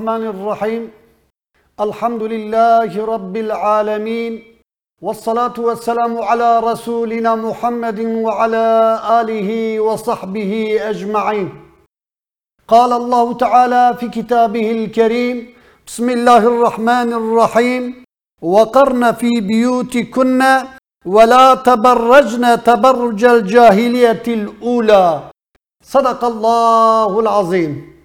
[0.00, 0.82] الرحمن الرحيم.
[1.80, 4.32] الحمد لله رب العالمين
[5.04, 8.66] والصلاة والسلام على رسولنا محمد وعلى
[9.20, 10.52] آله وصحبه
[10.90, 11.48] أجمعين.
[12.68, 15.36] قال الله تعالى في كتابه الكريم
[15.86, 17.82] بسم الله الرحمن الرحيم
[18.42, 20.40] وقرن في بيوتكن
[21.06, 25.06] ولا تبرجن تبرج الجاهلية الأولى.
[25.84, 27.99] صدق الله العظيم.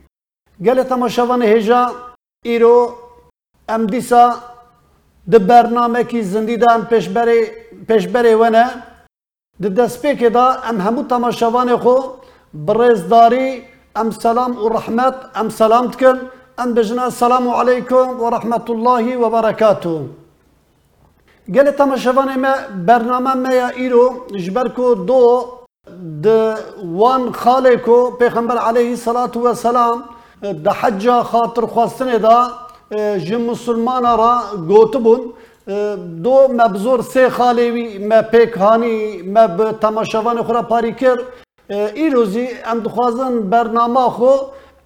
[0.63, 1.81] قالت ما شافن هجا
[2.45, 2.75] إيرو
[3.75, 4.23] أم ديسا
[5.31, 7.39] د برنامه کی زندیدان پیشبری
[7.87, 8.65] پیشبری ونه
[9.63, 11.95] د دسپیک دا ام همو تماشاوان خو
[12.67, 13.49] برزداری
[14.01, 16.17] ام سلام و رحمت ام سلام تکن
[16.63, 19.99] ام بجنا السلام علیکم و رحمت الله و برکاته
[21.55, 22.53] گل تماشاوان ما
[22.87, 24.03] برنامه ما یا ایرو
[24.45, 25.21] جبر کو دو
[26.23, 26.27] د
[27.03, 30.05] وان خاله کو پیغمبر علیه الصلاة والسلام
[30.53, 32.49] د حج خاطر خواستن دا
[33.27, 35.21] جم مسلمان را گوتبون
[36.23, 41.17] دو مبزور سه خالوی ما پیکهانی ما به تماشاوان خورا پاری کر
[41.69, 44.33] ای روزی ام دخوازن برنامه خو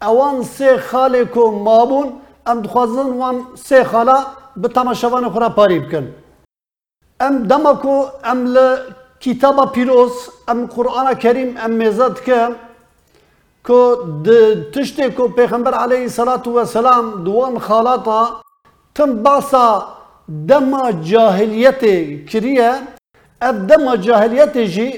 [0.01, 2.13] اوان سه خاله کو مابون
[2.47, 4.15] ام دخوازن وان سه خاله
[4.57, 6.07] به تماشاوان خورا پاری بکن
[7.19, 8.75] ام دمکو ام ل
[9.19, 10.11] کتاب پیروز
[10.47, 12.47] ام قرآن کریم ام می‌زد که
[13.69, 13.81] کو
[14.73, 18.21] تشتێک و پێخەمبەر عليهەی سەلات وەسەسلام دووەم خاڵاتە
[18.95, 19.67] تم باسا
[20.49, 21.97] دەما جاهلیەتێ
[22.29, 22.71] کریە
[23.43, 24.91] ئەب دەما جاهلیەتێژی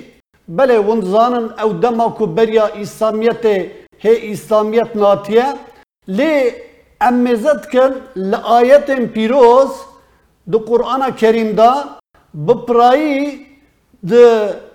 [0.57, 3.57] بەێ وندزانن ئەو دەما و بەریا ئیسلامیەتێ
[4.03, 5.47] هێ ئیسلامیەت ناتیە
[6.17, 6.35] لێ
[7.01, 7.95] ئەم مێزت کرد
[8.31, 9.71] لە ئاەتێن پیرۆز
[10.51, 11.73] دو قورآە کەریمدا
[12.47, 13.19] بپرایی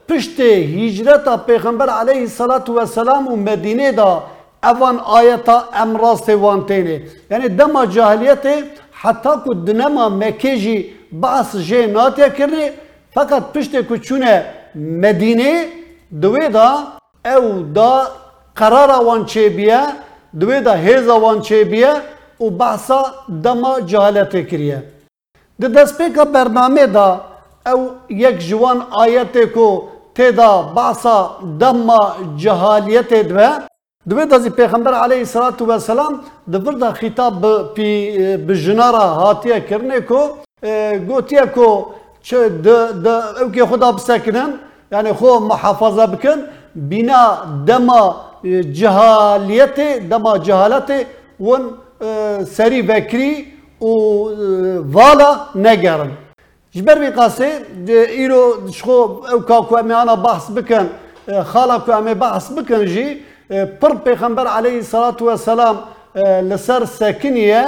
[0.08, 2.26] پشت هجرت پیغمبر علیه
[2.68, 4.22] والسلام و مدینه دا
[4.64, 7.02] اوان آیتا امراست وانتینه.
[7.30, 8.46] یعنی دما جاهلیت
[8.92, 10.76] حتی که دنما مکه جی
[11.12, 12.70] بعض جه ناتیا کرنه
[13.14, 14.44] فقط پشت که چونه
[14.74, 15.66] مدینه
[16.22, 16.70] دوی دا
[17.24, 18.08] او دا
[18.56, 19.80] قرار وان چه بیه
[20.40, 21.92] دوی دا هیز وان چه بیه
[22.40, 23.02] و بحثا
[23.44, 24.82] دما جاهلیت کریه.
[25.60, 27.20] د دسپیکا برنامه دا
[27.66, 31.16] او یک جوان آیت کو تدا باسا
[31.60, 32.00] دما
[32.36, 33.50] جهالیت دوه
[34.10, 36.20] دوه دازی پیغمبر علیه الصلاة والسلام
[36.52, 40.20] دبر دا خطاب پی بجنارا هاتیه کرنه کو
[41.08, 41.68] گوتیه کو
[42.22, 42.68] چه د
[43.04, 43.06] د
[43.40, 44.50] او که خدا بسکنن
[44.92, 46.38] یعنی خو محافظه بکن۔
[46.90, 47.22] بنا
[47.68, 48.02] دما
[48.80, 49.78] جهالیت
[50.10, 50.90] دما جهالت
[51.40, 51.62] ون
[52.56, 53.32] سری بکری
[53.80, 53.92] و
[54.92, 56.10] والا نگرن۔
[56.76, 57.48] جبر بی قاسه
[57.88, 58.42] ایرو
[58.72, 58.98] شخو
[59.32, 60.86] او کاکو امی آنا بحث بکن
[61.52, 63.06] خالا کو امی بحث بکن جی
[63.80, 65.76] پر پیغمبر علیه الصلاة والسلام
[66.50, 67.62] لسر ساکنیه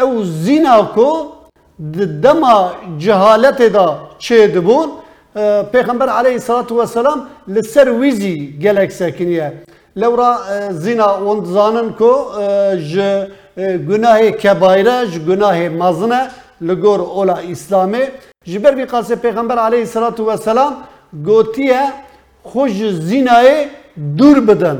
[0.00, 1.08] او زینا کو
[2.22, 2.56] دما
[2.98, 3.86] جهالت دا
[4.18, 4.88] چه دبون
[5.72, 9.52] پیغمبر علیه الصلاة والسلام لسر ویزی گلک ساکنیه
[9.96, 10.30] لورا
[10.70, 12.12] زینا وندزانن کو
[12.92, 12.94] ج
[13.88, 16.22] گناه کبایره ج گناه مزنه
[16.60, 18.08] لگور اولا اسلامه
[18.44, 20.72] جبر بی قاسه پیغمبر علیه الصلاة والسلام
[21.24, 21.82] گوتیه
[22.42, 22.72] خوش
[23.08, 23.66] زینای
[24.18, 24.78] دور بدن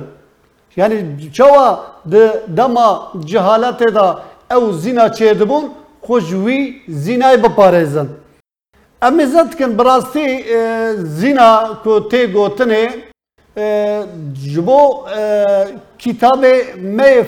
[0.76, 1.78] یعنی چوا
[2.56, 5.64] دما جهالت دا او زینا چه دبون
[6.00, 8.08] خوش وی زینای بپارزن
[9.02, 10.26] اما زد کن براستی
[11.18, 11.50] زینا
[11.84, 12.88] کو تی گوتنه
[14.54, 14.78] جبو
[15.98, 16.44] کتاب
[16.76, 17.22] می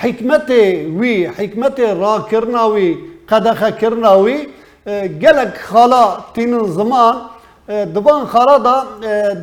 [0.00, 0.50] حکمت
[1.00, 2.96] وی حکمت را کرنا وی
[3.80, 4.12] کرنا
[5.22, 6.04] گلک خالا
[6.34, 7.14] تین زمان
[7.94, 8.76] دوان خالا دا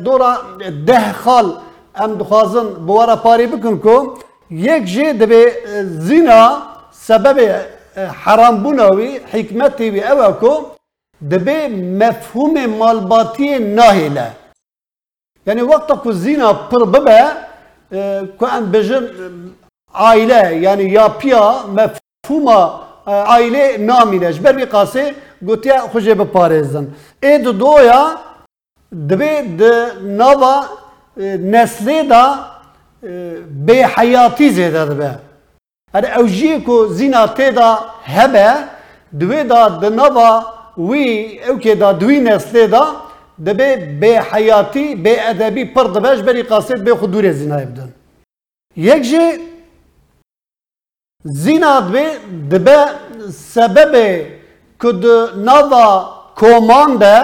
[0.04, 0.32] دورا
[0.86, 1.46] ده خال
[1.96, 3.96] ام دخوازن بوارا پاری بکن کو
[4.50, 5.42] یک جه دبی
[6.06, 6.40] زینا
[6.92, 7.38] سبب
[8.24, 10.52] حرام بوناوی حکمتی وی اوه کو
[11.30, 11.58] دبی
[12.00, 14.28] مفهوم مالباتی ناهیله
[15.46, 17.20] یعنی وقتا کو زینا پر ببه
[18.38, 19.04] کو ام بجن
[19.94, 25.14] aile yani yapıya mefhuma aile namine jber bir kase
[25.46, 26.86] گوتیا خوشی به پارزن
[27.22, 28.02] ای دو دویا
[29.08, 29.72] دوی دو
[30.20, 30.64] نوا
[31.54, 32.24] نسلی دا
[33.66, 35.10] به حیاتی زیده دو بی
[35.94, 38.48] هر اوجی کو زینا تی دا هبه
[39.20, 40.30] دوی دا دو نوا
[40.78, 42.84] وی اوکی دا دوی نسلی دا
[43.46, 43.70] دبی
[44.00, 47.92] به حیاتی به ادبی پر دبش بری قاصد به خود دور زینا بدن.
[48.76, 49.24] یک جی
[51.24, 52.04] زینا دبی
[52.50, 52.78] دبی
[53.32, 53.94] سبب
[54.80, 55.06] که د
[55.48, 55.88] نوا
[56.40, 57.16] کومان ده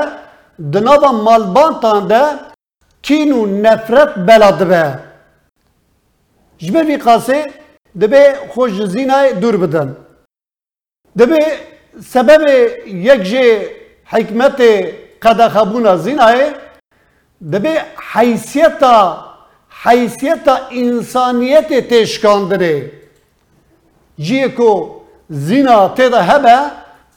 [0.72, 2.22] د نوا مالبانتان ده
[3.06, 4.84] کین و نفرت بلا دبه
[6.58, 7.38] جبر وی قاسه
[7.98, 9.88] دەبێ خۆش زینای دوور بدەن
[11.18, 11.42] دەبێ
[12.14, 12.42] سبب
[13.08, 13.46] یەک ژێ
[14.12, 14.72] حکمتێ
[15.24, 16.48] قەدەخەبوونە زینایە
[17.52, 17.74] دەبێ
[18.10, 18.96] حیسیەتە
[19.82, 22.76] حیسیەتە ئینسانیەتێ تێشکاندنێ
[24.24, 24.48] جیە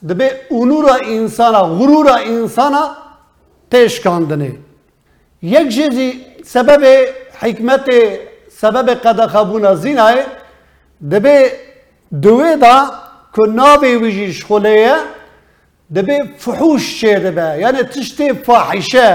[0.08, 2.84] کو زینا تێدا هەبە دەبێ ئونورە ئینسانە غرورە ئینسانە
[3.70, 4.52] تێشکاندنێ
[5.42, 6.10] یەک ژێزی
[6.44, 6.96] سببێ
[7.40, 8.20] حکمتێ
[8.60, 10.26] سبب قەدەخەبوونە زینایە
[11.10, 11.38] دەبێ
[12.22, 12.78] دوێدا
[13.34, 14.96] کو ناوێ ویژیش خولەیە
[15.96, 19.10] دەبێ فحوش چێ دەبێ یعنی تشتێ فاحیشە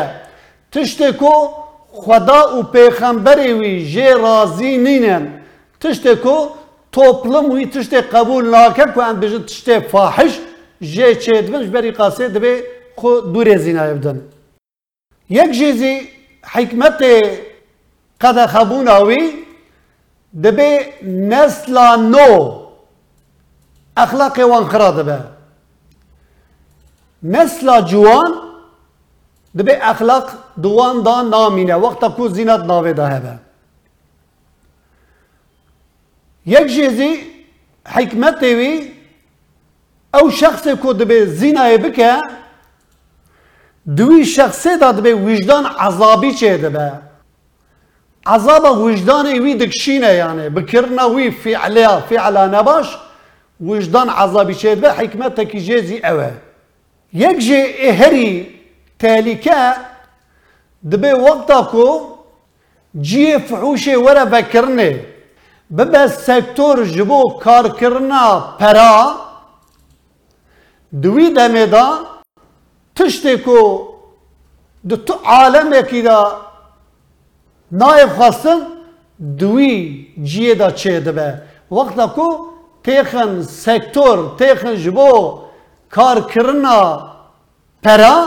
[0.72, 1.36] تشتێ کو
[1.92, 5.26] خدا و پێخەمبەری وی ژێ رازی نینن
[5.82, 6.38] تشتێ کو
[6.96, 10.34] تۆپڵم وی تشتێ قبول ناکە کو ئەم بژن تشتێ فاحش
[10.82, 12.54] ژێ چێ دبن بەری قاسێ دەبێ
[13.00, 14.18] خۆ دوورێ زینایە بدەن
[15.38, 15.96] یەک ژێزی
[16.54, 17.16] حکمتێ
[18.24, 19.26] قەدە خەبووناوی
[20.44, 20.72] دەبێ
[21.32, 22.32] نەسلا نۆ
[23.98, 25.20] ئەخلاقی وان خرا دەبێ
[27.34, 28.32] نەسلا جوان
[29.58, 30.28] دەبێ ئەخلاق
[30.64, 33.36] دوواندا نامینە وەختە کو زیینەت ناوێدا هەبە
[36.56, 37.14] یەک ژێزی
[37.96, 38.76] حکمتێوی
[40.14, 42.14] ئەو شخصێک کۆ دەبێ زیینایە بکە
[43.98, 46.90] دوی شخصێدا دەبێ ویژدان عذابی چێ دەبێ
[48.34, 52.88] عذابە وجدانی وی دکشینە یانێ بکردنا وی فعلیا فعلا نەباش
[53.70, 56.32] وجدان عذابی چێت بە حکمتێکی ژێزی ئەوە
[57.24, 57.62] یەک ژێ
[58.00, 58.32] هەری
[59.02, 59.62] تالیکە
[60.92, 61.88] دەبێ وەقتا کو
[63.08, 64.92] جیێ فحوشێ وەرە بەکردێ
[65.78, 68.26] ببە سەکتۆر ji بۆ کارکردنا
[68.60, 68.96] پەرا
[71.04, 71.88] دوی دەمێدا
[72.96, 73.60] تشتێک و
[75.08, 76.20] تو عالەمێکیدا
[77.82, 78.60] نایب خواستن
[79.40, 79.76] دوی
[80.30, 81.30] جیێدا چێ دەبێ
[81.76, 82.28] وەختا کو
[82.86, 83.32] تێخن
[83.64, 85.10] سەکتۆر تێخن ji بۆ
[85.96, 86.80] کارکردنا
[87.84, 88.18] پەرا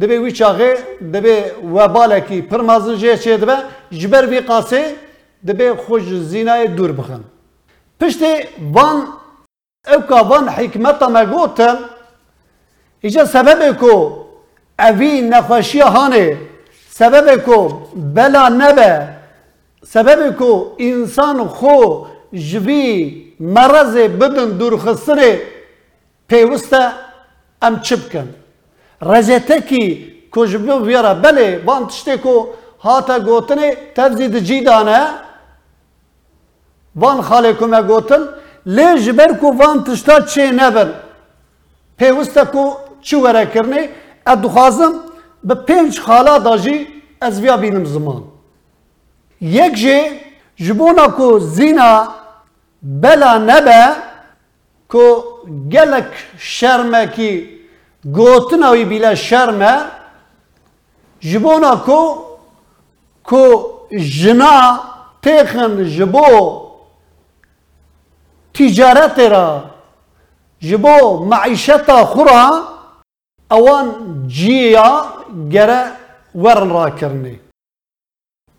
[0.00, 0.72] دەبێ وی چاغێ
[1.14, 1.36] دەبێ
[1.74, 3.58] وەبالێکی پرمازن چێ دەبێ
[3.98, 4.82] ji ber vê qasê
[5.48, 7.22] دەبێ خۆش زینایە دوور بخن.
[8.00, 8.32] پشتێ
[8.74, 8.98] van
[9.88, 11.76] او کاوان حکمت ما گوتن
[13.00, 13.94] اینجا سبب کو
[14.78, 16.36] اوی نخوشی هانه
[16.90, 17.58] سبب کو
[18.14, 19.08] بلا نبه
[19.92, 25.20] سبب کو انسان خو جوی مرض بدن درخستن
[26.28, 26.82] پیوسته
[27.62, 28.28] ام چپ کن
[29.02, 29.84] رزته کی
[30.34, 32.34] کجبیو بیاره بله بان تشته کو
[32.84, 35.00] هاتا گوتنه تفزید جیدانه
[36.96, 40.90] وان خاله کومه گوتنه لی جبر کو وان تشتا چه نبن
[41.98, 42.64] پیوسته کو
[43.02, 43.88] چی وره کرنی
[44.26, 44.92] ادخوازم
[45.44, 46.86] به پنج خالا داجی
[47.20, 48.24] از ویا بینم زمان
[49.40, 50.10] یک جه
[50.56, 52.08] جبونا کو زینا
[52.82, 53.86] بلا نبه
[54.88, 55.04] کو
[55.72, 57.48] گلک شرمه کی
[58.04, 59.74] گوتن اوی بیلا شرمه
[61.20, 62.00] جبونا کو
[63.24, 63.44] کو
[63.92, 64.80] جنا
[65.22, 66.63] تیخن جبو
[68.54, 69.70] تجارت را
[70.60, 72.62] جبو معیشت خورا
[73.50, 73.86] اوان
[74.26, 75.06] جیا
[75.50, 75.82] گره
[76.34, 77.40] ورن را کرنه.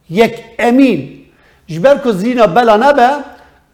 [0.09, 1.25] یک امین
[1.67, 3.09] جبر کو زینا بلا نبا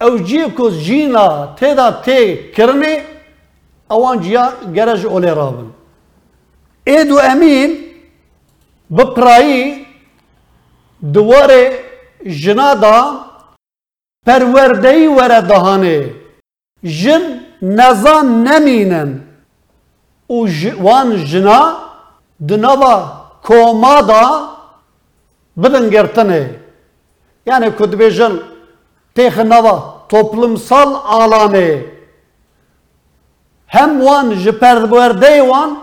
[0.01, 2.93] او جیو کو زینا تیدا تی کرنه،
[3.89, 4.45] اوان جیا
[4.75, 5.67] گره جولی را بل
[6.87, 7.77] ایدو امین
[8.97, 9.85] بپرای
[11.13, 11.79] دواره
[12.41, 12.97] جنادا
[14.27, 16.20] پروردهی وردهانه
[16.83, 19.23] Žen neza neminem.
[20.29, 20.47] U
[20.83, 21.77] wan jina
[22.39, 24.49] dinava koma da
[25.57, 26.49] bidin gertine.
[27.45, 28.43] Yani kudbejin
[29.15, 31.81] tehnava toplumsal alanı
[33.67, 35.77] hem wan ji perdberde wan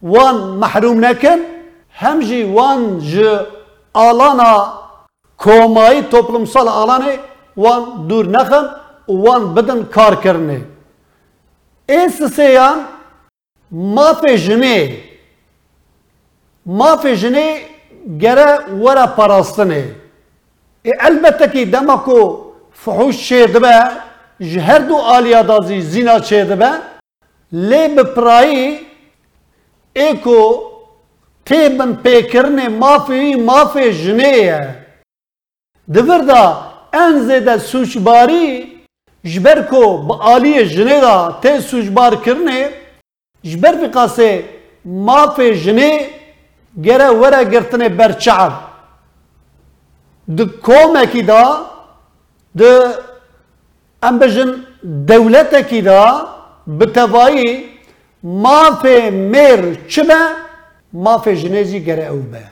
[0.00, 1.46] wan mahrum nekin
[1.88, 3.28] hem ji wan ji
[3.94, 4.74] alana
[5.36, 7.16] komayı toplumsal alanı
[7.54, 10.58] wan dur nekin وان بدن کار کرنے
[11.88, 12.72] اس سے یا
[13.72, 14.76] معف جنے
[16.66, 17.46] معف جنے
[18.22, 22.18] کرے ورا پراستن اے البتہ کہ دم کو
[22.84, 23.78] فحش شدبہ
[24.40, 26.72] جہرد و عالیہ دزی زنا شدبہ
[27.52, 28.76] لبرائی
[29.96, 30.42] ایکو
[31.46, 34.60] تھی بن پہ کرنے معفی معف جنے ہے
[35.88, 36.42] دبر دا
[36.92, 38.44] ان زدہ سوج باری
[39.24, 42.68] جبر کو با آلی جنه دا تی سوجبار کرنه
[43.44, 44.44] جبر بقاسه قاسه
[44.84, 45.92] ماف جنه
[46.84, 48.52] گره وره گرتنه برچعب
[50.36, 51.44] ده کوم اکی دا
[52.58, 52.70] ده
[54.02, 54.50] ام بجن
[55.08, 56.02] دولت اکی دا
[56.78, 57.64] بتوایی
[58.22, 58.84] ماف
[59.32, 60.20] میر چمه
[60.92, 62.42] ماف جنه گره او به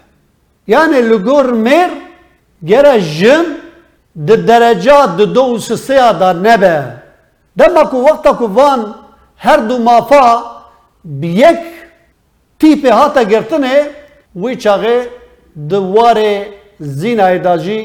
[0.66, 1.90] یعنی لگور میر
[2.66, 3.59] گره جنه
[4.16, 6.76] د درجات د دو سسیا دا نبه.
[7.58, 8.80] دما کو وقتا کو وان
[9.44, 10.26] هر دو مافا
[11.04, 11.60] بیک
[12.58, 13.74] تیپ هاتا گرتنه
[14.36, 14.96] وی چاغه
[15.70, 16.46] دواره
[16.80, 17.80] زینای داجی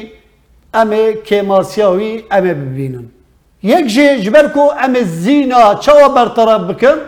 [0.74, 3.06] امه کماسیاوی امه ببینن.
[3.62, 6.98] یک جه جبر کو امه زینا چوا برطرف بکن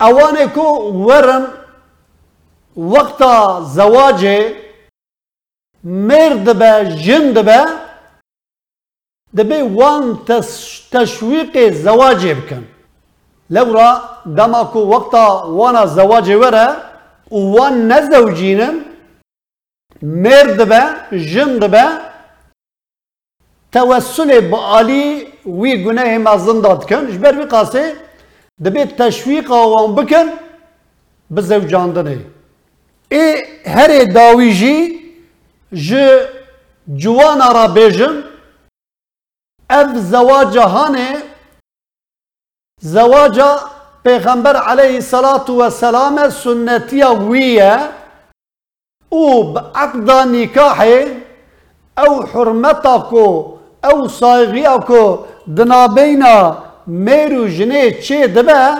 [0.00, 0.66] اوانه کو
[1.06, 1.44] ورن
[2.76, 4.52] وقتا زواجه
[5.84, 7.87] مرد به جند به
[9.32, 10.16] دبي وان
[10.90, 12.62] تشويق زواج بكن
[13.50, 13.88] لورا
[14.26, 15.26] دماكو وقتا
[15.58, 16.66] وانا زواج ورا
[17.30, 18.60] وان نزوجين
[20.02, 20.82] مرد به
[21.12, 21.84] جند به
[23.72, 27.84] توسل بآلي وي گناه ما زندات كن جبر بي قاسي
[28.58, 30.26] دبي تشويق وان بكن
[31.30, 32.20] بزوجاندنه
[33.12, 33.24] اي
[33.66, 34.76] هر داويجي
[35.74, 35.94] ج
[39.71, 41.23] جوانا را بيجن اف زواج هانه
[42.81, 43.41] زواج
[44.03, 47.79] پیغمبر علیه الصلاة والسلام سنتی ویه
[49.09, 50.81] او بعقد نکاح
[51.97, 53.53] او حرمتکو
[53.83, 55.17] او صایغیکو
[55.57, 58.77] دنابینا میرو جنه چه دبه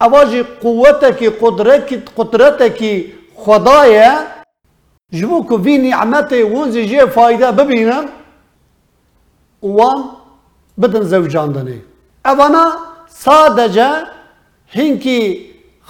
[0.00, 4.12] اواجی قوتکی قدرتکی قدرتکی خدایه
[5.12, 8.08] جبو کو وی نعمت ونزی جه فایده ببینن
[9.63, 10.03] وان
[10.77, 11.77] بدن زوجاندنه
[12.25, 12.65] اوانا
[13.23, 13.89] sadece
[14.75, 15.19] hinki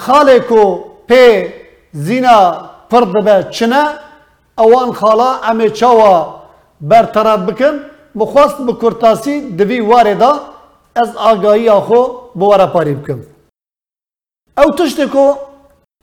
[0.03, 0.63] خالکو
[1.07, 1.53] پی
[1.93, 3.83] زینا پرد به چنه
[4.57, 6.41] اوان خالا امی چاوا
[6.81, 7.79] برطرف بکن
[8.15, 10.39] مخواست بکرتاسی دوی واردا
[10.95, 12.01] از آگاهی آخو
[12.35, 13.19] بوارا پاری بکن
[14.57, 15.33] او تشتی کو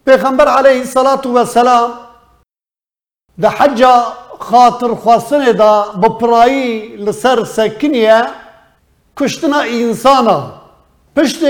[0.06, 1.90] پیغمبر علیه الصلاة والسلام
[3.40, 3.94] ده حجا
[4.40, 8.22] خاطر خواستن دا بپرایی لسر سکنیه
[9.16, 10.38] کشتنا انسانا
[11.16, 11.40] پشت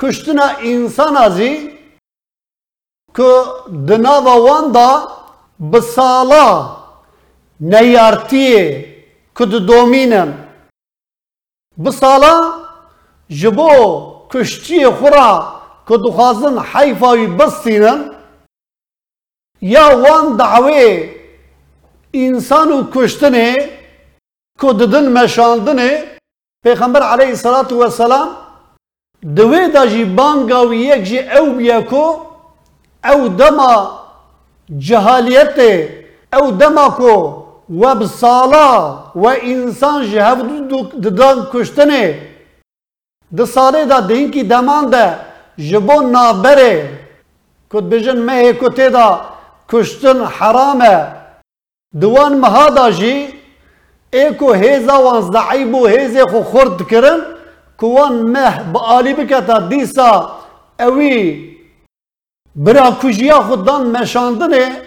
[0.00, 1.70] کشتنا انسان ازی
[3.16, 3.28] که
[3.88, 5.08] دناوا وان دا
[5.72, 6.76] بسالا
[7.60, 8.94] نیارتیه
[9.36, 10.48] که دومینن
[11.84, 12.52] بسالا
[13.28, 13.70] جبو
[14.30, 15.52] کشتی خورا
[15.88, 18.10] که دخوازن حیفاوی بستینن
[19.60, 21.15] یا وان کشتنه
[24.60, 26.04] که ددن مشاندنه
[26.64, 28.28] پیغمبر علیه الصلاة والسلام
[29.36, 32.04] دوی دا جی بانگا و یک جی او بیا کو
[33.04, 34.00] او دما
[34.78, 35.58] جهالیت
[36.32, 37.42] او دما کو
[37.80, 38.68] و بسالا
[39.14, 40.38] و انسان جی هف
[41.02, 42.14] ددان کشتنه
[43.36, 45.04] د ساله دا دین کی دمان ده
[45.58, 46.88] جبو نابره
[47.70, 49.20] کد بجن مه کتی دا
[49.68, 51.15] کشتن حرامه
[52.00, 53.28] دوان مهادا جی
[54.12, 57.20] ایکو هیزا وان زعیبو هیزه خو خورد کرن
[57.78, 60.10] کوان مه با آلی بکتا دیسا
[60.80, 61.56] اوی
[62.56, 64.82] برا کجیا خودان مشاندنه.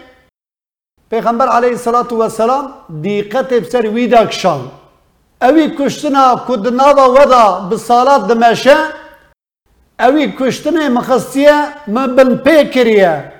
[1.10, 4.60] پیغمبر علیه الصلاة والسلام دیقت بسر ویدا کشان
[5.42, 8.76] اوی کشتنا کدناوا ودا بسالات دمشه
[10.00, 11.56] اوی کشتنه مخصیه
[11.88, 13.32] مبن پی کریه.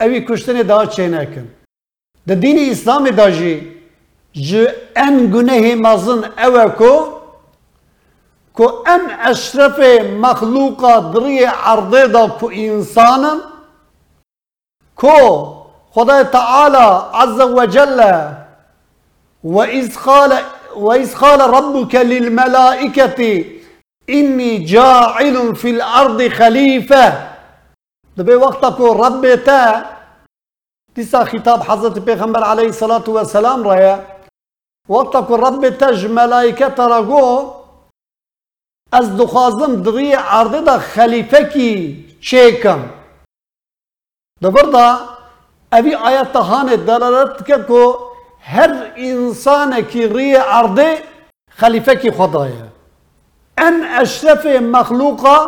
[0.00, 0.86] اوی کشتنه دا
[2.27, 3.77] چه نکن ده دین اسلام دا جی
[4.33, 7.19] جه ان گناه مزن اوه کو
[8.53, 9.79] کو ان اشرف
[10.19, 13.33] مخلوقا دری عرضه دا کو انسانا
[14.95, 15.53] کو
[15.95, 18.31] خدا تعالى عز وجل
[19.43, 20.37] وإذ قال
[20.75, 23.45] وإذ قال ربك للملائكة
[24.09, 27.27] إني جاعل في الأرض خليفة
[28.17, 29.85] دبي وقتك رب تا
[30.96, 34.06] تسا خطاب حضرت پیغمبر عليه الصلاة والسلام رأي.
[34.88, 37.50] وقتك رب تج ملائكة رجو
[38.92, 42.80] از دخوازم دغی عرضه دا خلیفه کی چیکم
[44.42, 44.98] دبر دا
[45.72, 50.98] اوی آیت هان دلالت که کو هر انسان کی ری عرضه
[51.56, 52.68] خلیفه کی خدایه
[53.58, 55.46] ان اشرف مخلوقا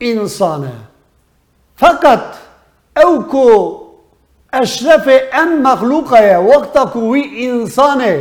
[0.00, 0.72] انسانه.
[1.76, 2.34] فقط
[2.96, 3.81] أو کو
[4.54, 8.14] أشرف ان مخلوقة وقتا کوی إنسانة.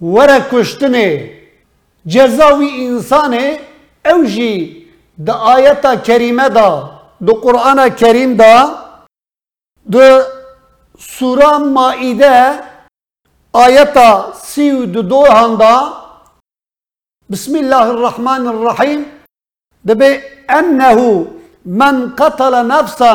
[0.00, 1.08] ورا کشتنه
[2.06, 3.44] جزاوی إنسانة.
[4.12, 4.52] أو جی
[5.18, 6.70] د آیتا کریمه دا.
[7.20, 8.54] د قرآن کریم دا.
[9.92, 9.96] د
[11.00, 12.62] سورة مائدة.
[13.52, 14.10] آیتا
[14.44, 15.24] سی و دو دو
[17.30, 19.02] بسم الله الرحمن الرحيم.
[19.84, 21.26] دبي أنه
[21.66, 23.12] من قتل نفسا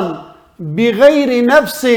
[0.61, 1.87] بغير نفس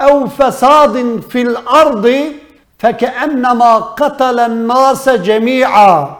[0.00, 2.32] أو فساد في الأرض
[2.78, 6.16] فكأنما قتل الناس جميعا.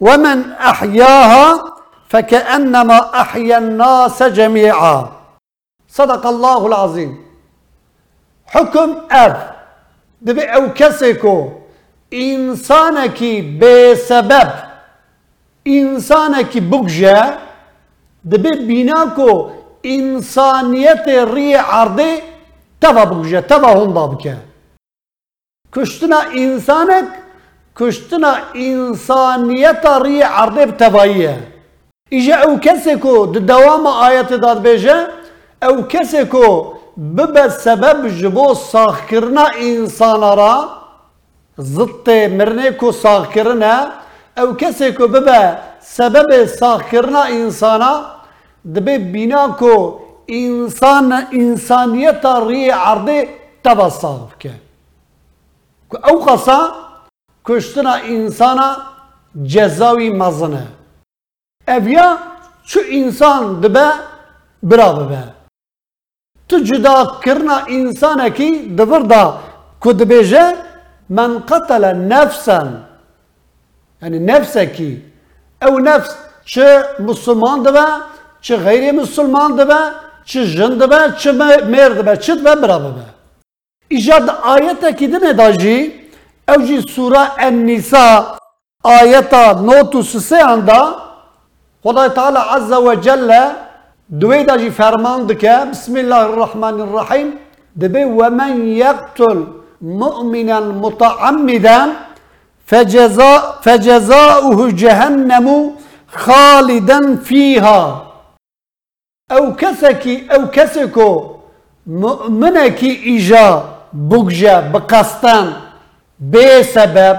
[0.00, 1.64] ومن أحياها
[2.08, 5.12] فكأنما أحيا الناس جميعا.
[5.88, 7.26] صدق الله العظيم.
[8.46, 9.56] حكم أب
[10.22, 11.48] دبي أو كسكو
[12.14, 13.20] إنسانك
[13.60, 14.50] بسبب.
[15.66, 17.38] إنسانك بقجة
[18.24, 19.50] دبي بيناكو
[19.86, 22.22] إنسانية ري عرضي
[22.80, 24.36] تبا بقجة تبا هندا بكه
[25.72, 27.08] کشتنا انسانک
[27.76, 31.36] کشتنا انسانیت ری عرضه بتباییه
[32.10, 34.96] ایجا او کسی کو د دوام آیت داد بیجه
[35.62, 36.46] او کسی کو
[37.16, 40.52] ببه سبب جبو ساخ کرنا انسان را
[41.58, 43.74] ضد مرنه کو ساخ کرنا
[44.38, 45.40] او کسی کو ببه
[45.96, 47.92] سبب ساخ کرنا انسانا
[48.74, 49.74] دبی بینا کو
[50.28, 53.28] انسان انسانیت ری عرضه
[53.64, 54.52] تبصاف که
[56.10, 56.60] او قصا
[57.44, 58.58] کشتن انسان
[59.44, 60.66] جزاوی مزنه
[61.68, 62.08] اویا
[62.68, 63.86] چه انسان دبه
[64.62, 65.22] برا ببه
[66.48, 69.22] تو جدا کرنا انسان کی دبر دا
[69.80, 70.44] کد بیجه
[71.10, 72.60] من قتل نفسا
[74.02, 75.02] یعنی نفس کی
[75.62, 76.10] او نفس
[76.44, 77.86] چه مسلمان دبه
[78.41, 79.79] çi gayri Müslüman dibe
[80.25, 83.05] çi jin dibe çi mêr dibe çi dibe bira bibe
[83.89, 86.07] İjad ayetekî dine da jî
[86.49, 88.37] ew jî sura En-Nisa
[88.83, 90.95] ayeta notu siseyan da
[91.83, 93.31] خدای تعالی عز و جل
[94.21, 97.27] دوی دا جی فرمان دکه بسم الله الرحمن الرحیم
[97.81, 99.39] دبی ومن يقتل
[99.81, 101.79] مؤمنا متعمدا
[102.65, 105.47] فجزاء فجزاؤه جهنم
[106.07, 108.04] خالدا فيها
[109.32, 111.36] او كسكي او كسكو
[111.86, 115.52] مؤمنكي ايجا بوجا بقصتان
[116.20, 117.18] بسبب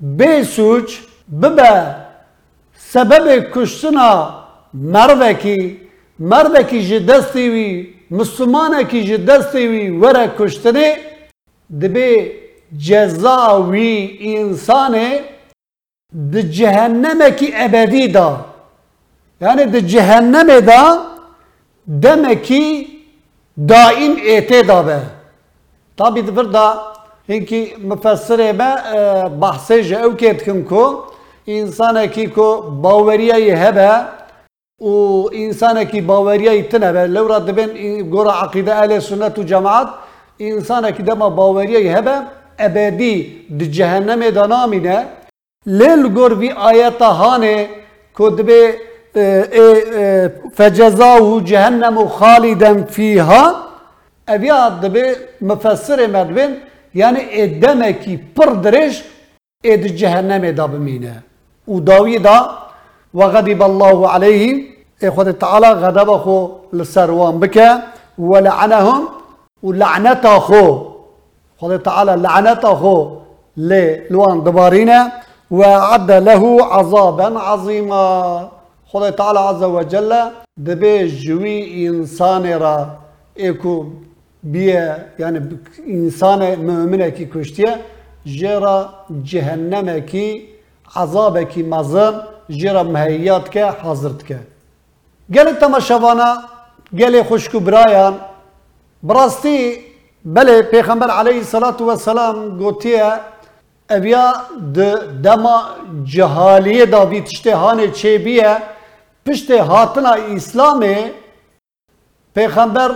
[0.00, 0.88] بسوج
[1.28, 1.94] ببا
[2.92, 3.24] سبب
[3.54, 4.10] کشتنا
[4.74, 5.58] مروکی
[6.18, 7.68] مروکی جی دستی وی
[8.10, 10.88] مسلمانکی جی دستی وی وره کشتنه
[11.80, 12.10] دبی
[12.86, 14.94] جزاوی انسان
[16.32, 18.30] د جهنم کی ابدی دا
[19.40, 19.76] یعنی د
[21.88, 22.86] جهنم دا دمکی
[23.68, 25.00] دائم ایته دا به
[25.96, 26.78] tabi burada
[27.28, 28.70] hinki müfessire me
[29.40, 31.06] bahse je ev ketkin ku
[31.46, 33.90] insanekî ku baweriyayê hebe
[34.80, 34.94] û
[35.34, 39.88] insanekî baweriyayê tin hebe lewra dibin gora eqîde ehlê sünnet û cemaat
[40.38, 42.16] insanekî dema baweriyayê hebe
[42.58, 43.14] ebedî
[43.58, 45.06] di cehennemê de namîne
[45.66, 47.66] lê li gor vî ayeta hanê
[48.14, 48.38] ku
[49.18, 50.26] إيه، إيه، إيه،
[50.56, 53.42] فجزاه جهنم خالدا فيها.
[54.28, 55.06] أبي ادبي
[55.40, 56.50] مفسر مدبن
[56.94, 58.96] يعني إدمكي بردرش
[59.66, 61.14] إد جهنم دابمينه
[61.72, 62.38] وداوي دا
[63.14, 64.42] وغضب الله عليه
[65.04, 67.58] إخوة تعالى غضب اخو لسروان بك
[68.18, 69.08] ولعنهم
[69.62, 70.38] ولعنته.
[70.38, 70.62] خو
[71.60, 72.96] خد تعالى لعنته خو
[74.10, 75.12] لوان دبارينا
[75.50, 76.42] وعد له
[76.74, 78.48] عذابا عظيما.
[78.92, 80.12] خذ تعالى عز وجل
[80.56, 82.76] دبي جوي إنسان را
[83.40, 83.74] إيكو
[84.42, 85.38] بيه يعني
[85.86, 87.72] إنسان مؤمنة كي كشتيه
[88.26, 88.76] جرى
[89.10, 90.26] جهنم كي
[90.96, 92.14] عذابکی مزن
[92.50, 94.38] جرا مهیات که حاضرت که.
[95.34, 96.30] گل تماشاوانا
[96.98, 98.14] گل خوشکو برایان.
[99.02, 99.58] براستی
[100.24, 103.12] بله پیغمبر علیه الصلاة والسلام گوتیه
[103.90, 104.26] اویا
[104.76, 104.78] د
[105.22, 105.56] دما
[106.04, 108.56] جهالیه دا بی تشته هانه چه بیه
[109.26, 111.12] پشت هاتنا اسلامه
[112.34, 112.90] پیغمبر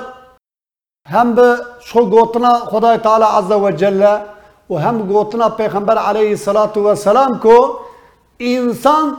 [1.08, 4.18] هم به شو گوتنا خدای تعالی عز و جل
[4.70, 7.78] و هم گوتنا پیغمبر علیه الصلاة والسلام کو
[8.40, 9.16] انسان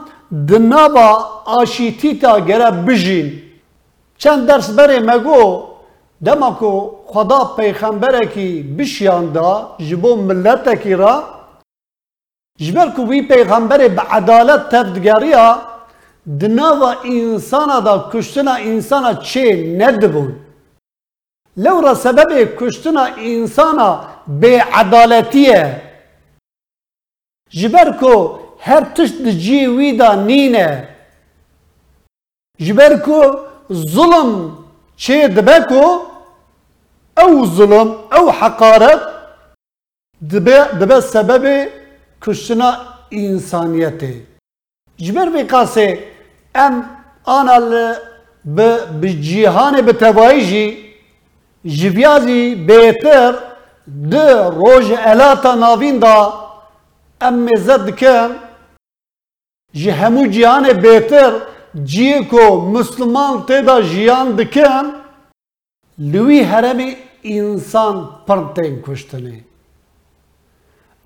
[0.48, 1.10] دنابا
[1.44, 3.42] آشیتی تا گره بجین.
[4.18, 5.62] چند درس بره مگو
[6.24, 11.22] دما کو خدا پیغمبره کی بشیان دا جبو ملت کی را.
[12.58, 15.73] جبر کو وی پیغمبر به عدالت تبدگاریا
[16.26, 19.44] دناوا انسان دا کشتنا انسان چه
[19.78, 20.30] ندبون
[21.56, 23.78] لو را سبب کشتنا انسان
[24.40, 25.82] به عدالتیه
[27.50, 30.88] جبر کو هر تشت جی وی دا نینه
[32.60, 33.20] جبر کو
[33.72, 34.30] ظلم
[34.96, 35.84] چه دبه کو
[37.22, 39.00] او ظلم او حقارت
[40.30, 41.68] دبه, دبه سبب
[42.22, 42.70] کشتنا
[43.10, 44.14] انسانیته
[44.96, 46.13] جبر وی قاسه
[46.54, 46.90] ام
[47.24, 47.58] آنا
[49.00, 50.64] به جیهان به تبایی جی
[51.64, 53.34] جویازی بهتر
[54.10, 56.16] ده روژ الاتا ناوین دا
[57.20, 58.30] ام مزد کن
[59.72, 61.32] جی همو جیهان بهتر
[61.82, 64.86] جیه کو مسلمان تیدا جیان دکن
[65.98, 66.80] لوی هرم
[67.24, 69.40] انسان پرنتین کشتنه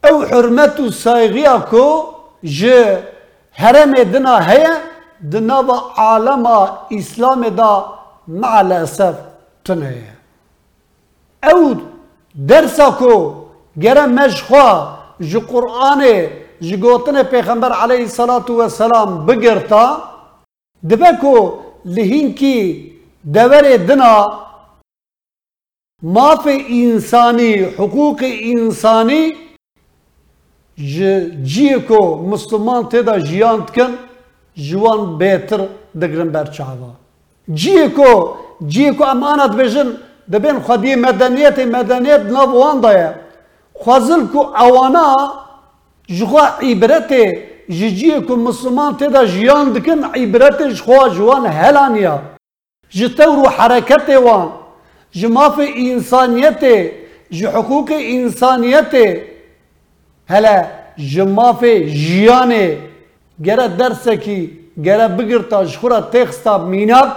[0.04, 3.02] او حرمت و سایغیا کو جه
[3.52, 4.87] هرم دنا هيا
[5.32, 6.46] دنا و عالم
[6.90, 7.84] اسلام دا
[8.28, 8.84] مع
[9.64, 10.04] تنه
[11.42, 11.74] او
[12.48, 13.34] درسا کو
[13.82, 16.02] گره مشخوا جو قرآن
[16.60, 19.84] جو گوتن پیغمبر علیه الصلاة والسلام بگرتا
[20.90, 21.34] دبکو
[21.84, 22.92] لهینکی
[23.34, 24.14] دور دنا
[26.02, 29.30] ماف انسانی حقوق انسانی
[31.54, 32.00] جی کو
[32.30, 33.94] مسلمان تدا جیان کن
[34.58, 35.60] جوان بهتر
[36.00, 36.90] دگرن بر چاوا
[37.48, 38.34] جی کو
[38.68, 39.88] جی کو امانت بجن
[40.32, 43.10] دبین خودی مدنیت مدنیت نوان دایا
[43.82, 45.04] خوازل کو اوانا
[46.08, 47.12] جوا عبرت
[47.68, 52.16] جی کو مسلمان تدا جیان دکن عبرت جوا جوان هلانیا
[52.92, 54.48] جتورو حرکت وان
[55.14, 56.64] جماف انسانیت
[57.30, 58.94] جی حقوق انسانیت
[60.28, 60.56] هلا
[60.98, 61.64] جماف
[62.04, 62.76] جیانه
[66.12, 67.16] تخستا میناک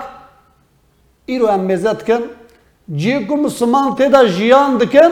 [1.26, 2.22] ایرو ام مزد کن
[2.88, 5.12] جی کو مسلمان تیدا جیان دکن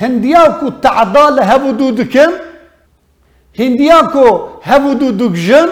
[0.00, 2.30] هندیا کو تعدال هبودو دکن
[3.58, 4.26] هندیا کو
[4.64, 5.68] هبودو دکجن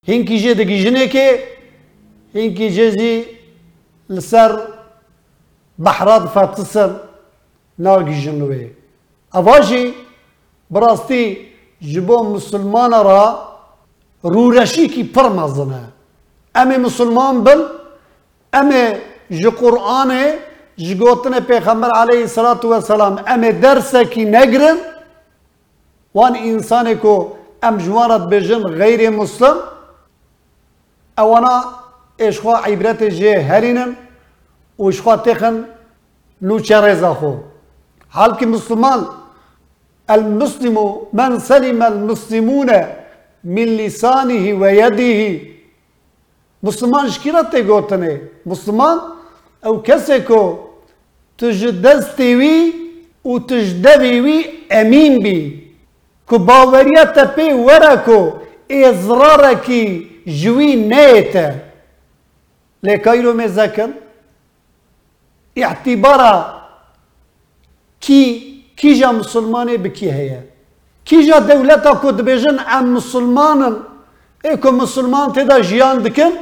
[0.09, 1.27] هنگی جه دگی جنه که
[2.33, 3.25] کی جه زی
[4.11, 4.61] لسر
[5.79, 6.91] بحرات فرطسر
[7.79, 8.71] ناگی جنوه
[9.35, 9.95] اواجی
[10.71, 11.37] براستی
[11.81, 13.49] جبو مسلمان را
[14.23, 15.85] رورشی کی پر مزنه
[16.55, 17.61] امی مسلمان بل
[18.53, 18.85] امی
[19.31, 20.13] جو قرآن
[20.79, 24.77] جو گوتن پیخمبر علیه صلات و سلام امی درس کی نگرن
[26.19, 27.15] وان انسان کو
[27.69, 29.57] ام جوارد بجن غير مسلم؟
[31.19, 31.65] اوانا
[32.21, 33.93] اشخوا عبرت جه هرینن
[34.79, 35.63] و اشخوا تخن
[36.43, 37.35] لو رزا خو.
[38.11, 39.05] حال كي مسلمان
[40.11, 40.77] المسلم
[41.13, 42.71] من سلم المسلمون
[43.45, 45.41] من لسانه و يده.
[46.63, 48.99] مسلمان شكرت گوتنه؟ مسلمان
[49.67, 50.21] أو کسی
[51.39, 52.73] تجدستي وي
[53.25, 55.68] و تجدبي وي امين بي
[56.29, 58.19] کو باوریت پی ورا کو
[58.71, 59.85] ازرار کی
[60.43, 61.37] جوی نیت
[62.83, 63.91] لکایرو مزکن
[65.57, 66.33] اعتبارا
[68.01, 68.23] کی
[68.77, 70.41] کیجا مسلمانی بکی هیا
[71.05, 73.75] کیجا دولتا کو دبیجن ام مسلمانن؟
[74.45, 76.37] ایکو مسلمان تدا جیان دکن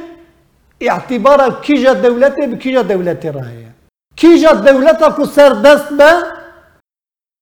[0.81, 3.69] اعتبارا کیجا دولتی بکیجا دولتی راهیه
[4.15, 6.11] کیجا دولتا کو سر دست به؟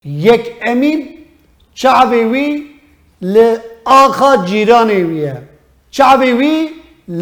[0.05, 1.14] یک امین
[1.81, 2.47] چعبی وی
[3.21, 3.35] ل
[3.85, 5.35] آخا جیرانی ویه
[5.95, 6.55] چعبی وی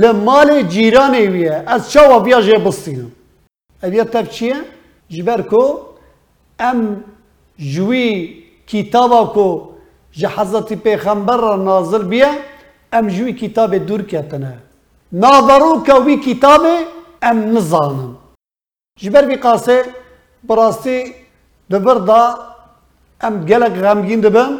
[0.02, 3.12] ل مال جیرانی ویه از چاوا بیا جه بستینم
[3.84, 4.56] اویا تب چیه؟
[5.10, 5.63] جبر کو
[6.60, 7.04] ام
[7.72, 8.08] جوی
[8.68, 9.48] کتابا کو
[10.12, 12.32] جه حضرت پیغمبر را نازل بیه
[12.94, 14.58] ام جوی کتاب دور کتنه.
[15.12, 16.62] ناظرو که وی کتاب
[17.22, 18.18] ام نزانم.
[19.00, 19.86] جبر بی قاسه
[20.44, 21.13] براستی
[21.72, 22.53] دبر دا
[23.27, 24.51] ام گلک غمگین دبن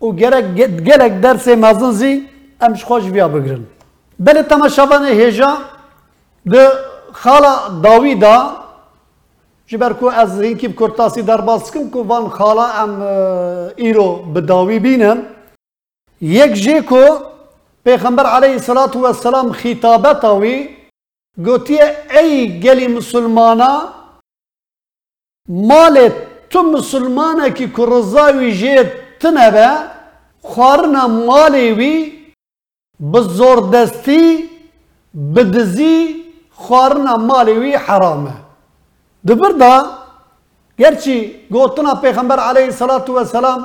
[0.00, 0.44] و گلک
[0.88, 2.12] گلک درس مازن زی
[2.60, 3.64] ام خوش بیا بگرن
[4.26, 5.52] بله تماشاوان هجا
[6.52, 6.64] ده
[7.12, 8.36] خالا داوی دا
[9.66, 13.02] جبر کو از اینکی کرتاسی در باز کم کو وان خالا ام
[13.76, 15.18] ایرو به داوی بینم
[16.20, 17.02] یک جه کو
[17.84, 20.68] پیغمبر علیه الصلاة والسلام خطابت وی
[21.44, 23.72] گوتیه ای گلی مسلمانا
[25.48, 26.10] مال
[26.54, 28.90] تو مسلمانه کی کرزاوی جید
[29.20, 29.68] تنبه
[30.42, 31.94] خوارنا مالی وی
[33.12, 34.24] بزور دستی
[35.36, 35.96] بدزی
[36.50, 38.34] خوارنا مالی وی حرامه
[39.28, 39.74] دبر دا
[40.78, 41.18] گرچی
[41.50, 43.60] گوتنا پیغمبر علیه الصلاة والسلام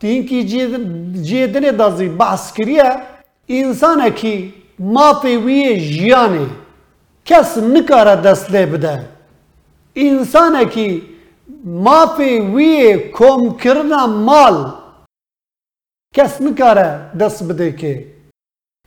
[0.00, 0.38] تین کی
[1.28, 2.88] جیدنه دازی بحث کریه
[3.48, 4.34] انسان کی
[4.78, 6.46] مافی وی جیانه
[7.24, 8.96] کس نکاره دست بده
[9.96, 11.17] انسان کی
[11.64, 14.72] مافی وی کم کرنا مال
[16.14, 18.06] کس نکاره دست بده که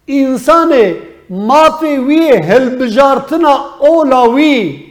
[0.07, 0.93] انسان
[1.29, 4.83] مافی وی هلبجارتنا اولاوی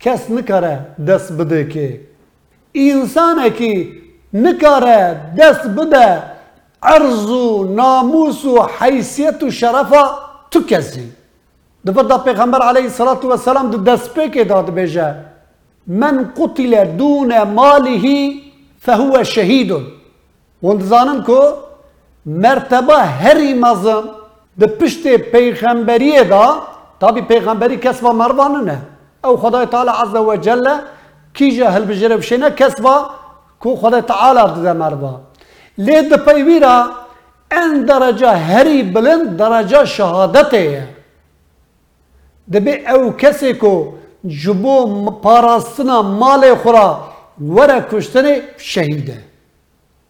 [0.00, 2.00] کس نکاره دست بده که
[2.74, 6.22] انسان کی نکاره دست بده
[6.82, 10.18] عرض و ناموس و حیثیت و شرفا
[10.50, 11.12] تو کسی
[11.86, 15.33] دفر دا پیغمبر علیه الصلاة والسلام دو دست پیک داد بیجه
[15.86, 18.32] من قتل دون ماله
[18.80, 19.72] فهو شهید
[20.62, 21.40] وند زانن کو
[22.26, 24.04] مرتبه هری مزن
[24.58, 26.62] ده پشت پیغمبریه دا
[27.00, 28.78] تابی پیغمبری مروانه نه.
[29.24, 30.78] أو خدای تعالی عز و جل
[31.34, 33.10] کیجا هل بجره بشینه کسبا
[33.60, 35.20] کو خدای تعالی ده مروا
[35.78, 36.86] لید پیویرا
[37.50, 40.88] ان درجه هری بلند درجه شهادته.
[42.52, 43.94] دبی أو کسی کو
[44.26, 47.00] جبو پاراستنا مال خورا
[47.40, 49.18] وره کشتنه شهیده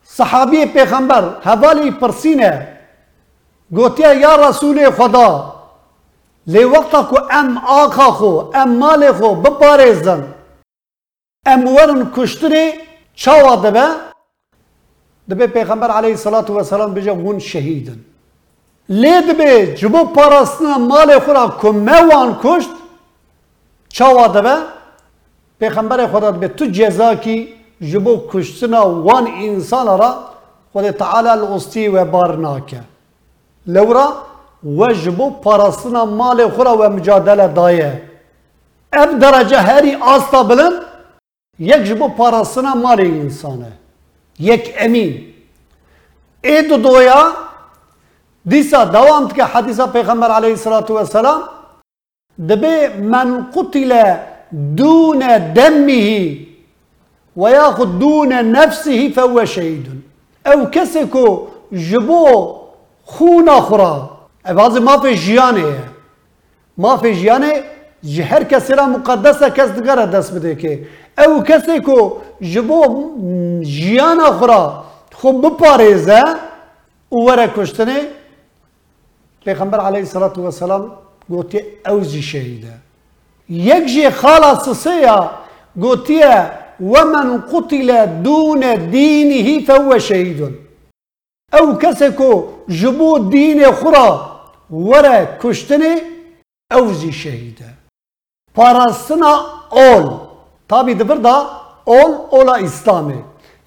[0.04, 2.68] صحابی پیغمبر حوالی پرسینه
[3.70, 5.54] گوتیا یا رسول خدا
[6.46, 10.22] لی وقتا کو ام آقا خو ام مال خو بپارێزن
[11.46, 12.72] ام ورن کشتنی
[13.14, 13.86] چاوا دبه
[15.30, 17.98] دبه پیغمبر علیه الصلاة والسلام بجه ون شهیدن
[18.88, 22.70] لی دبه جبو پاراستنا مال خورا کو موان کشت
[23.96, 24.56] چاوا دبه
[25.60, 27.36] پیغمبر خدا دبه تو جزا کی
[27.90, 30.10] جبو کشتنا وان انسان را
[30.72, 32.80] خود تعالی الاستی و بار ناکه
[33.66, 34.06] لورا
[34.64, 37.92] وجبو پاراستنا مال خورا و مجادله دایه
[38.92, 40.74] ev derece heri asla bilin
[41.58, 43.72] yek ji bo parasına malê insane
[44.38, 45.34] yek emin
[46.44, 47.32] ê doya
[48.50, 51.53] dîsa devam dike hadîsa peyxember aleyhissalatu vesselam
[52.38, 53.92] دبي من قتل
[54.52, 56.36] دون دمه
[57.36, 60.00] وياخذ دون نفسه فهو شهيد.
[60.46, 62.56] أو كسكو جبو
[63.06, 64.10] خون أخرى.
[64.50, 65.78] بعض ما في جيانه.
[66.78, 67.52] ما في جيانه
[68.04, 70.34] جهر كسرى مقدسة كس دقارة دست
[71.18, 72.82] أو كسكو جبو
[73.60, 74.84] جيان أخرى.
[75.12, 76.38] خب بباريزة.
[77.10, 77.98] وورا وره کشتنه
[79.46, 81.03] پیغمبر علیه الصلاة والسلام.
[81.28, 82.72] گوته اوزی شهیده
[83.48, 85.30] یک جه خالص سیا
[85.76, 90.64] گوته و من قتل دون دینه فو شهید
[91.52, 94.30] او کسی کو جبو دین خورا
[94.70, 95.96] ورا کشتنه
[96.72, 97.64] اوزی شهیده
[98.54, 99.34] پارستنا
[99.70, 100.18] اول
[100.68, 101.50] تابی دبر دا
[101.84, 103.18] اول اولا اسلامه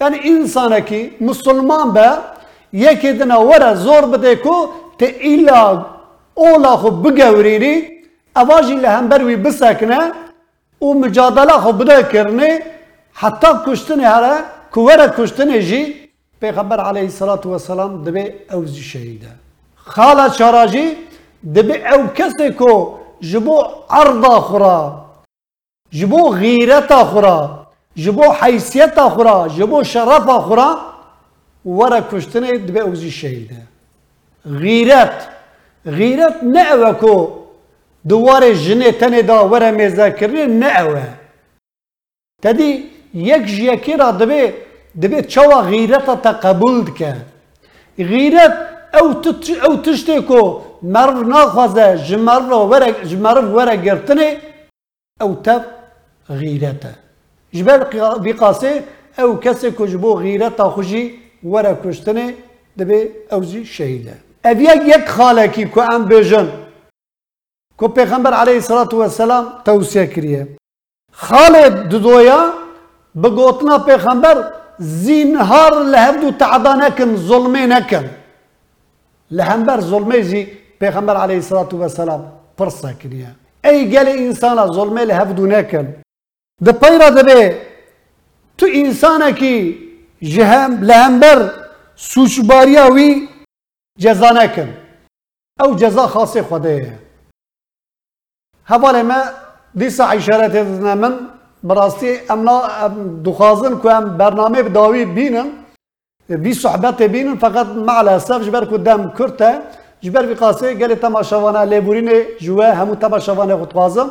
[0.01, 2.17] یعنی انسان اکی مسلمان با
[2.73, 4.67] یکی دنا ورا زور بده کو
[4.99, 5.85] تا ایلا
[6.37, 7.75] اول خب جووری دی،
[8.35, 10.11] آواجی له هم بر وی بسکنه،
[10.79, 12.41] او مجادله خودکردن،
[13.13, 14.33] حتی کشتن هره
[14.71, 15.81] کوره کشتنی جی
[16.39, 18.23] به خبر علی سلام دبی
[18.53, 19.23] اوزش شد.
[19.75, 20.87] خاله چراغی
[21.55, 22.87] دبی او کسی که
[23.21, 24.91] جبو عرضه خوره،
[25.91, 27.49] جبو غیرت خوره،
[27.95, 30.69] جبو حیثیت خوره، جبو شرف خوره،
[31.65, 33.49] وره کشتنی دبی اوزش شد.
[34.59, 35.29] غیرت
[35.87, 37.15] غیرت نه اوه کو.
[38.09, 41.07] دوار جنه تنه دا وره میزه کرنه نه اوه
[42.43, 44.41] تدی یک جیکی را دبی
[45.01, 47.15] دبی چوا غیرت تا قبول که
[47.97, 48.53] غیرت
[48.93, 49.07] أو
[49.65, 50.41] أو تشتی که
[50.81, 52.95] مرو نخوازه جمرو وره
[53.35, 54.37] رو وره گرتنه
[55.21, 55.61] أو تب
[56.29, 56.83] غیرت.
[57.53, 57.83] جبل
[58.23, 58.83] بیقاسه
[59.19, 61.03] أو کسی کجبو جبو غیرت خوشی
[61.43, 62.33] وره کشتنه
[62.79, 62.99] دبی
[63.31, 64.26] أو جی شهیده.
[64.47, 64.61] او
[64.93, 66.47] یک خاله کی که ام بجن
[67.79, 70.47] که پیغمبر علیه الصلاة والسلام توصیه کریه
[71.13, 72.39] خاله ددویا
[73.23, 74.35] بگوتنا پیغمبر
[74.79, 78.05] زینهار لهبدو تعدا نکن ظلمه نکن
[79.31, 80.41] لهمبر ظلمه زی
[80.79, 82.21] پیغمبر علیه الصلاة والسلام
[82.57, 83.31] پرسا کریه
[83.63, 85.85] ای گل انسان ظلمه لهفدو نکن
[86.65, 87.61] ده پیرا دبه
[88.57, 89.55] تو انسان کی
[90.21, 91.51] جهم لهمبر
[91.95, 93.27] سوچباریا وی
[93.97, 94.69] جزا نکن.
[95.59, 96.99] او جزا خاص خوده
[98.63, 99.21] حواله ما
[99.75, 101.13] دیسا عشارت من
[101.63, 102.61] براستی امنا
[103.25, 105.47] دخازن که ام برنامه بداوی بینن
[106.29, 109.59] بی صحبت بینن فقط مع الاسف جبر کدام کرته
[110.01, 114.09] جبر وی قاسه گل تماشاوانه لیبورین جوه همو تماشاوانه خطوازم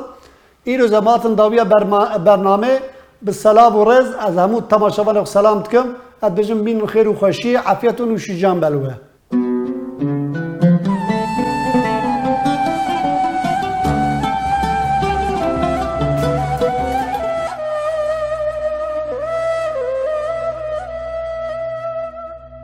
[0.65, 1.65] این روز ماتن داویا
[2.25, 2.81] برنامه
[3.23, 5.87] به سلام و رز از همو تماشاوانه سلام تکم
[6.23, 9.06] اد بجم بین خیر و خوشی عافیتون و شجان بلوه.